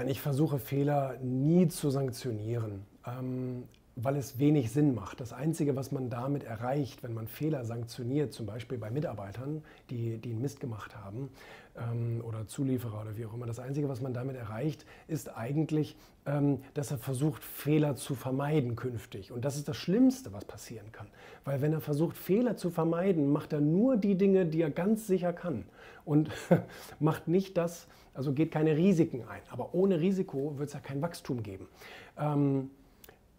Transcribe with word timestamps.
Nein, 0.00 0.08
ich 0.08 0.22
versuche 0.22 0.58
Fehler 0.58 1.18
nie 1.20 1.68
zu 1.68 1.90
sanktionieren. 1.90 2.86
Ähm, 3.06 3.64
weil 4.02 4.16
es 4.16 4.38
wenig 4.38 4.70
Sinn 4.70 4.94
macht. 4.94 5.20
Das 5.20 5.32
Einzige, 5.32 5.76
was 5.76 5.92
man 5.92 6.10
damit 6.10 6.44
erreicht, 6.44 7.02
wenn 7.02 7.14
man 7.14 7.26
Fehler 7.26 7.64
sanktioniert, 7.64 8.32
zum 8.32 8.46
Beispiel 8.46 8.78
bei 8.78 8.90
Mitarbeitern, 8.90 9.62
die, 9.90 10.18
die 10.18 10.30
einen 10.30 10.40
Mist 10.40 10.60
gemacht 10.60 10.96
haben 10.96 11.30
ähm, 11.76 12.22
oder 12.24 12.46
Zulieferer 12.46 13.02
oder 13.02 13.16
wie 13.16 13.26
auch 13.26 13.34
immer, 13.34 13.46
das 13.46 13.58
Einzige, 13.58 13.88
was 13.88 14.00
man 14.00 14.14
damit 14.14 14.36
erreicht, 14.36 14.84
ist 15.08 15.36
eigentlich, 15.36 15.96
ähm, 16.26 16.60
dass 16.74 16.90
er 16.90 16.98
versucht, 16.98 17.44
Fehler 17.44 17.96
zu 17.96 18.14
vermeiden 18.14 18.76
künftig. 18.76 19.32
Und 19.32 19.44
das 19.44 19.56
ist 19.56 19.68
das 19.68 19.76
Schlimmste, 19.76 20.32
was 20.32 20.44
passieren 20.44 20.92
kann. 20.92 21.06
Weil 21.44 21.60
wenn 21.60 21.72
er 21.72 21.80
versucht, 21.80 22.16
Fehler 22.16 22.56
zu 22.56 22.70
vermeiden, 22.70 23.30
macht 23.30 23.52
er 23.52 23.60
nur 23.60 23.96
die 23.96 24.16
Dinge, 24.16 24.46
die 24.46 24.62
er 24.62 24.70
ganz 24.70 25.06
sicher 25.06 25.32
kann. 25.32 25.64
Und 26.04 26.30
macht 27.00 27.28
nicht 27.28 27.56
das, 27.56 27.86
also 28.14 28.32
geht 28.32 28.50
keine 28.50 28.76
Risiken 28.76 29.24
ein. 29.28 29.42
Aber 29.50 29.74
ohne 29.74 30.00
Risiko 30.00 30.58
wird 30.58 30.68
es 30.68 30.74
ja 30.74 30.80
kein 30.80 31.02
Wachstum 31.02 31.42
geben. 31.42 31.68
Ähm, 32.18 32.70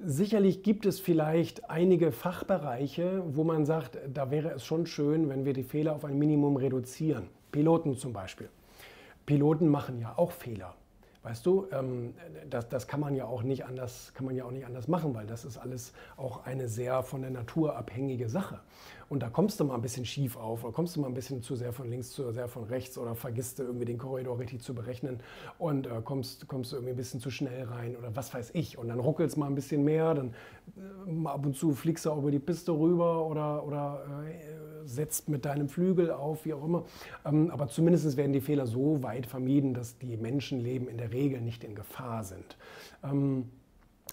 Sicherlich 0.00 0.62
gibt 0.62 0.86
es 0.86 1.00
vielleicht 1.00 1.68
einige 1.70 2.12
Fachbereiche, 2.12 3.24
wo 3.26 3.42
man 3.42 3.66
sagt, 3.66 3.98
da 4.14 4.30
wäre 4.30 4.50
es 4.50 4.64
schon 4.64 4.86
schön, 4.86 5.28
wenn 5.28 5.44
wir 5.44 5.54
die 5.54 5.64
Fehler 5.64 5.96
auf 5.96 6.04
ein 6.04 6.16
Minimum 6.16 6.56
reduzieren. 6.56 7.26
Piloten 7.50 7.96
zum 7.96 8.12
Beispiel. 8.12 8.48
Piloten 9.26 9.66
machen 9.66 9.98
ja 9.98 10.16
auch 10.16 10.30
Fehler. 10.30 10.76
Weißt 11.22 11.44
du, 11.44 11.66
ähm, 11.72 12.14
das, 12.48 12.68
das 12.68 12.86
kann 12.86 13.00
man 13.00 13.14
ja 13.14 13.24
auch 13.24 13.42
nicht 13.42 13.64
anders, 13.64 14.12
kann 14.14 14.24
man 14.24 14.36
ja 14.36 14.44
auch 14.44 14.52
nicht 14.52 14.66
anders 14.66 14.86
machen, 14.86 15.14
weil 15.14 15.26
das 15.26 15.44
ist 15.44 15.58
alles 15.58 15.92
auch 16.16 16.44
eine 16.44 16.68
sehr 16.68 17.02
von 17.02 17.22
der 17.22 17.30
Natur 17.30 17.76
abhängige 17.76 18.28
Sache. 18.28 18.60
Und 19.08 19.22
da 19.22 19.28
kommst 19.28 19.58
du 19.58 19.64
mal 19.64 19.74
ein 19.74 19.80
bisschen 19.80 20.04
schief 20.04 20.36
auf, 20.36 20.64
oder 20.64 20.72
kommst 20.72 20.94
du 20.94 21.00
mal 21.00 21.08
ein 21.08 21.14
bisschen 21.14 21.42
zu 21.42 21.56
sehr 21.56 21.72
von 21.72 21.88
links 21.88 22.10
zu 22.10 22.30
sehr 22.30 22.46
von 22.46 22.64
rechts 22.64 22.98
oder 22.98 23.14
vergisst 23.14 23.58
du 23.58 23.64
irgendwie 23.64 23.86
den 23.86 23.98
Korridor 23.98 24.38
richtig 24.38 24.62
zu 24.62 24.74
berechnen 24.74 25.20
und 25.58 25.86
äh, 25.86 25.90
kommst, 26.04 26.46
kommst 26.46 26.72
du 26.72 26.76
irgendwie 26.76 26.92
ein 26.92 26.96
bisschen 26.96 27.20
zu 27.20 27.30
schnell 27.30 27.64
rein 27.64 27.96
oder 27.96 28.14
was 28.14 28.32
weiß 28.32 28.50
ich. 28.54 28.78
Und 28.78 28.88
dann 28.88 29.00
ruckelst 29.00 29.36
mal 29.36 29.46
ein 29.46 29.54
bisschen 29.54 29.82
mehr, 29.82 30.14
dann 30.14 30.34
äh, 30.76 31.26
ab 31.26 31.44
und 31.44 31.56
zu 31.56 31.72
fliegst 31.72 32.04
du 32.04 32.10
auch 32.10 32.18
über 32.18 32.30
die 32.30 32.38
Piste 32.38 32.72
rüber 32.72 33.26
oder, 33.26 33.66
oder 33.66 34.04
äh, 34.26 34.86
setzt 34.88 35.28
mit 35.28 35.44
deinem 35.44 35.68
Flügel 35.68 36.10
auf, 36.10 36.44
wie 36.44 36.54
auch 36.54 36.64
immer. 36.64 36.84
Ähm, 37.24 37.50
aber 37.50 37.68
zumindest 37.68 38.16
werden 38.16 38.32
die 38.32 38.40
Fehler 38.40 38.66
so 38.66 39.02
weit 39.02 39.26
vermieden, 39.26 39.74
dass 39.74 39.98
die 39.98 40.16
Menschenleben 40.16 40.88
in 40.88 40.98
der 40.98 41.07
Regel 41.12 41.40
nicht 41.40 41.64
in 41.64 41.74
Gefahr 41.74 42.24
sind. 42.24 42.56
Ähm, 43.02 43.50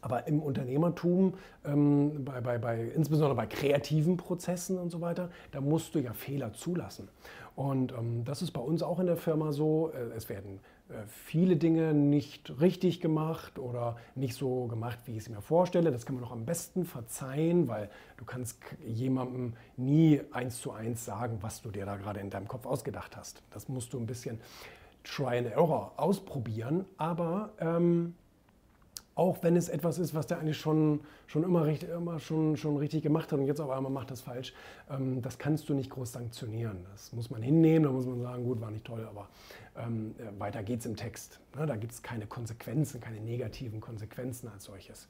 aber 0.00 0.26
im 0.26 0.40
Unternehmertum, 0.40 1.34
ähm, 1.64 2.24
bei, 2.24 2.40
bei, 2.40 2.58
bei, 2.58 2.80
insbesondere 2.80 3.36
bei 3.36 3.46
kreativen 3.46 4.16
Prozessen 4.16 4.78
und 4.78 4.90
so 4.90 5.00
weiter, 5.00 5.30
da 5.52 5.60
musst 5.60 5.94
du 5.94 5.98
ja 5.98 6.12
Fehler 6.12 6.52
zulassen. 6.54 7.08
Und 7.54 7.92
ähm, 7.92 8.24
das 8.24 8.42
ist 8.42 8.52
bei 8.52 8.60
uns 8.60 8.82
auch 8.82 8.98
in 8.98 9.06
der 9.06 9.16
Firma 9.16 9.52
so. 9.52 9.92
Äh, 9.94 10.16
es 10.16 10.28
werden 10.28 10.60
äh, 10.88 10.94
viele 11.06 11.56
Dinge 11.56 11.92
nicht 11.92 12.60
richtig 12.60 13.00
gemacht 13.00 13.58
oder 13.58 13.96
nicht 14.14 14.34
so 14.34 14.66
gemacht, 14.66 14.98
wie 15.04 15.12
ich 15.12 15.18
es 15.18 15.28
mir 15.28 15.42
vorstelle. 15.42 15.92
Das 15.92 16.06
kann 16.06 16.16
man 16.16 16.24
auch 16.24 16.32
am 16.32 16.46
besten 16.46 16.84
verzeihen, 16.84 17.68
weil 17.68 17.90
du 18.16 18.24
kannst 18.24 18.58
jemandem 18.86 19.54
nie 19.76 20.20
eins 20.32 20.60
zu 20.60 20.72
eins 20.72 21.04
sagen, 21.04 21.38
was 21.42 21.60
du 21.60 21.70
dir 21.70 21.84
da 21.84 21.96
gerade 21.96 22.20
in 22.20 22.30
deinem 22.30 22.48
Kopf 22.48 22.64
ausgedacht 22.64 23.16
hast. 23.16 23.42
Das 23.50 23.68
musst 23.68 23.92
du 23.92 23.98
ein 23.98 24.06
bisschen 24.06 24.40
Try 25.14 25.38
and 25.38 25.46
Error 25.48 25.92
ausprobieren. 25.96 26.84
Aber 26.96 27.50
ähm, 27.58 28.14
auch 29.14 29.42
wenn 29.42 29.56
es 29.56 29.68
etwas 29.68 29.98
ist, 29.98 30.14
was 30.14 30.26
der 30.26 30.38
eigentlich 30.38 30.58
schon, 30.58 31.00
schon 31.26 31.42
immer, 31.42 31.66
richtig, 31.66 31.90
immer 31.90 32.18
schon, 32.18 32.56
schon 32.56 32.78
richtig 32.78 33.02
gemacht 33.02 33.30
hat 33.30 33.38
und 33.38 33.46
jetzt 33.46 33.60
auf 33.60 33.70
einmal 33.70 33.92
macht 33.92 34.10
das 34.10 34.22
falsch, 34.22 34.54
ähm, 34.90 35.20
das 35.20 35.38
kannst 35.38 35.68
du 35.68 35.74
nicht 35.74 35.90
groß 35.90 36.12
sanktionieren. 36.12 36.78
Das 36.92 37.12
muss 37.12 37.30
man 37.30 37.42
hinnehmen, 37.42 37.84
da 37.84 37.92
muss 37.92 38.06
man 38.06 38.22
sagen, 38.22 38.44
gut, 38.44 38.60
war 38.60 38.70
nicht 38.70 38.84
toll, 38.84 39.06
aber 39.08 39.28
ähm, 39.76 40.14
äh, 40.18 40.40
weiter 40.40 40.62
geht's 40.62 40.86
im 40.86 40.96
Text. 40.96 41.40
Ne? 41.56 41.66
Da 41.66 41.76
gibt 41.76 41.92
es 41.92 42.02
keine 42.02 42.26
Konsequenzen, 42.26 43.00
keine 43.00 43.20
negativen 43.20 43.80
Konsequenzen 43.80 44.48
als 44.48 44.64
solches. 44.64 45.08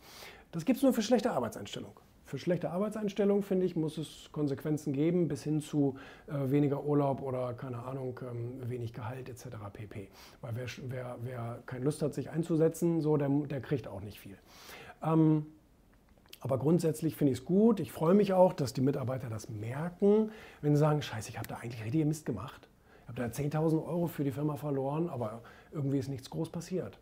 Das 0.51 0.65
gibt 0.65 0.79
es 0.79 0.83
nur 0.83 0.93
für 0.93 1.03
schlechte 1.03 1.31
Arbeitseinstellung. 1.31 1.93
Für 2.25 2.39
schlechte 2.39 2.71
Arbeitseinstellungen, 2.71 3.43
finde 3.43 3.67
ich, 3.67 3.77
muss 3.77 3.99
es 3.99 4.31
Konsequenzen 4.33 4.93
geben, 4.93 5.29
bis 5.29 5.43
hin 5.43 5.61
zu 5.61 5.97
äh, 6.29 6.51
weniger 6.51 6.85
Urlaub 6.85 7.21
oder, 7.21 7.53
keine 7.55 7.79
Ahnung, 7.81 8.19
ähm, 8.23 8.71
wenig 8.71 8.93
Gehalt 8.93 9.29
etc. 9.29 9.49
pp. 9.73 10.09
Weil 10.41 10.57
wer, 10.57 10.67
wer, 10.89 11.19
wer 11.23 11.63
keine 11.67 11.85
Lust 11.85 12.01
hat, 12.01 12.15
sich 12.15 12.31
einzusetzen, 12.31 13.01
so, 13.01 13.17
der, 13.17 13.29
der 13.29 13.61
kriegt 13.61 13.89
auch 13.89 14.01
nicht 14.01 14.19
viel. 14.19 14.37
Ähm, 15.03 15.47
aber 16.43 16.59
grundsätzlich 16.59 17.15
finde 17.15 17.33
ich 17.33 17.39
es 17.39 17.45
gut. 17.45 17.79
Ich 17.79 17.93
freue 17.93 18.15
mich 18.15 18.33
auch, 18.33 18.53
dass 18.53 18.73
die 18.73 18.81
Mitarbeiter 18.81 19.29
das 19.29 19.49
merken, 19.49 20.33
wenn 20.61 20.75
sie 20.75 20.81
sagen, 20.81 21.01
scheiße, 21.01 21.31
ich 21.31 21.39
habe 21.39 21.47
da 21.47 21.57
eigentlich 21.57 21.85
richtig 21.85 22.05
Mist 22.05 22.27
gemacht. 22.27 22.69
Ich 23.03 23.09
habe 23.09 23.21
da 23.21 23.27
10.000 23.29 23.87
Euro 23.87 24.09
für 24.09 24.25
die 24.25 24.33
Firma 24.33 24.57
verloren, 24.57 25.09
aber 25.09 25.43
irgendwie 25.71 25.99
ist 25.99 26.09
nichts 26.09 26.31
groß 26.31 26.51
passiert. 26.51 26.99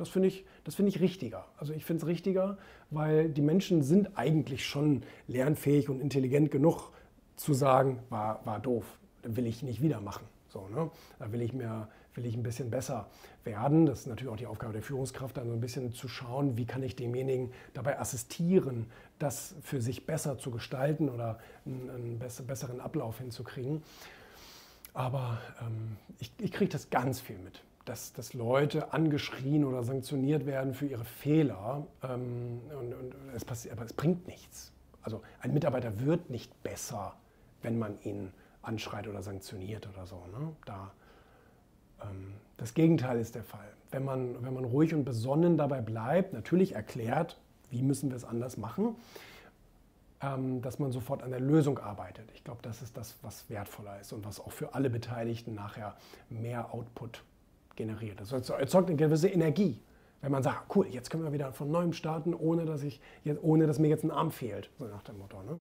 Das 0.00 0.08
finde 0.08 0.28
ich, 0.28 0.46
find 0.66 0.88
ich 0.88 1.00
richtiger. 1.00 1.44
Also 1.58 1.74
ich 1.74 1.84
finde 1.84 2.02
es 2.02 2.08
richtiger, 2.08 2.56
weil 2.88 3.28
die 3.28 3.42
Menschen 3.42 3.82
sind 3.82 4.16
eigentlich 4.16 4.64
schon 4.64 5.02
lernfähig 5.28 5.90
und 5.90 6.00
intelligent 6.00 6.50
genug 6.50 6.90
zu 7.36 7.52
sagen, 7.52 7.98
war, 8.08 8.40
war 8.46 8.60
doof, 8.60 8.86
will 9.22 9.46
ich 9.46 9.62
nicht 9.62 9.82
wieder 9.82 10.00
machen. 10.00 10.24
So, 10.48 10.66
ne? 10.68 10.90
Da 11.18 11.30
will 11.32 11.42
ich, 11.42 11.52
mir, 11.52 11.86
will 12.14 12.24
ich 12.24 12.34
ein 12.34 12.42
bisschen 12.42 12.70
besser 12.70 13.08
werden. 13.44 13.84
Das 13.84 14.00
ist 14.00 14.06
natürlich 14.06 14.32
auch 14.32 14.38
die 14.38 14.46
Aufgabe 14.46 14.72
der 14.72 14.82
Führungskraft, 14.82 15.36
dann 15.36 15.48
so 15.48 15.52
ein 15.52 15.60
bisschen 15.60 15.92
zu 15.92 16.08
schauen, 16.08 16.56
wie 16.56 16.64
kann 16.64 16.82
ich 16.82 16.96
demjenigen 16.96 17.52
dabei 17.74 17.98
assistieren, 18.00 18.86
das 19.18 19.54
für 19.60 19.82
sich 19.82 20.06
besser 20.06 20.38
zu 20.38 20.50
gestalten 20.50 21.10
oder 21.10 21.38
einen, 21.66 22.18
besseren 22.46 22.80
Ablauf 22.80 23.18
hinzukriegen. 23.18 23.82
Aber 24.94 25.42
ähm, 25.60 25.98
ich, 26.20 26.32
ich 26.40 26.52
kriege 26.52 26.70
das 26.70 26.88
ganz 26.88 27.20
viel 27.20 27.36
mit 27.36 27.62
dass, 27.90 28.12
dass 28.12 28.34
Leute 28.34 28.92
angeschrien 28.92 29.64
oder 29.64 29.82
sanktioniert 29.82 30.46
werden 30.46 30.74
für 30.74 30.86
ihre 30.86 31.04
Fehler. 31.04 31.86
Ähm, 32.04 32.60
und, 32.78 32.94
und 32.94 33.14
es 33.34 33.44
passiert, 33.44 33.74
aber 33.74 33.84
es 33.84 33.92
bringt 33.92 34.28
nichts. 34.28 34.72
Also 35.02 35.22
ein 35.40 35.52
Mitarbeiter 35.52 35.98
wird 35.98 36.30
nicht 36.30 36.62
besser, 36.62 37.14
wenn 37.62 37.80
man 37.80 38.00
ihn 38.02 38.32
anschreit 38.62 39.08
oder 39.08 39.22
sanktioniert 39.22 39.88
oder 39.88 40.06
so. 40.06 40.24
Ne? 40.30 40.52
Da, 40.66 40.92
ähm, 42.02 42.34
das 42.58 42.74
Gegenteil 42.74 43.18
ist 43.18 43.34
der 43.34 43.42
Fall. 43.42 43.68
Wenn 43.90 44.04
man, 44.04 44.40
wenn 44.44 44.54
man 44.54 44.64
ruhig 44.64 44.94
und 44.94 45.04
besonnen 45.04 45.56
dabei 45.56 45.80
bleibt, 45.80 46.32
natürlich 46.32 46.76
erklärt, 46.76 47.40
wie 47.70 47.82
müssen 47.82 48.10
wir 48.10 48.16
es 48.16 48.24
anders 48.24 48.56
machen, 48.56 48.94
ähm, 50.22 50.62
dass 50.62 50.78
man 50.78 50.92
sofort 50.92 51.24
an 51.24 51.30
der 51.30 51.40
Lösung 51.40 51.80
arbeitet. 51.80 52.30
Ich 52.34 52.44
glaube, 52.44 52.60
das 52.62 52.82
ist 52.82 52.96
das, 52.96 53.16
was 53.22 53.50
wertvoller 53.50 53.98
ist 53.98 54.12
und 54.12 54.24
was 54.24 54.38
auch 54.38 54.52
für 54.52 54.74
alle 54.74 54.90
Beteiligten 54.90 55.54
nachher 55.54 55.96
mehr 56.28 56.72
Output 56.72 57.24
generiert. 57.80 58.20
Das 58.20 58.30
erzeugt 58.32 58.88
eine 58.88 58.96
gewisse 58.96 59.28
Energie. 59.28 59.80
Wenn 60.20 60.32
man 60.32 60.42
sagt, 60.42 60.76
cool, 60.76 60.86
jetzt 60.86 61.08
können 61.10 61.24
wir 61.24 61.32
wieder 61.32 61.52
von 61.52 61.70
neuem 61.70 61.94
starten, 61.94 62.34
ohne 62.34 62.66
dass, 62.66 62.82
ich, 62.82 63.00
ohne 63.40 63.66
dass 63.66 63.78
mir 63.78 63.88
jetzt 63.88 64.04
ein 64.04 64.10
Arm 64.10 64.30
fehlt, 64.30 64.68
so 64.78 64.84
nach 64.86 65.02
dem 65.02 65.18
Motto. 65.18 65.42
Ne? 65.42 65.58